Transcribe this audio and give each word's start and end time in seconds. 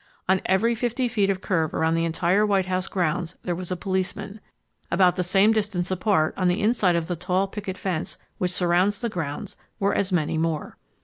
On 0.27 0.41
every 0.47 0.73
fifty 0.73 1.07
feet 1.07 1.29
of 1.29 1.41
curb 1.41 1.75
around 1.75 1.93
the 1.93 2.05
entire 2.05 2.43
White 2.43 2.65
House 2.65 2.87
grounds 2.87 3.35
there 3.43 3.53
was 3.53 3.69
a 3.69 3.75
policeman., 3.75 4.41
About 4.89 5.15
the 5.15 5.21
same 5.23 5.51
distance 5.51 5.91
apart 5.91 6.33
on 6.37 6.47
the 6.47 6.59
inside 6.59 6.95
of 6.95 7.05
the 7.07 7.15
tall 7.15 7.45
picket 7.47 7.77
fence 7.77 8.17
which 8.39 8.49
surrounds 8.49 8.99
the 8.99 9.09
grounds 9.09 9.57
were 9.79 9.93
as 9.93 10.11
many 10.11 10.39
more. 10.39 10.75